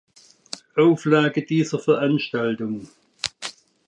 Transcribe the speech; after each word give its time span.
Auflage 0.73 1.43
dieser 1.43 1.77
Veranstaltung. 1.77 2.87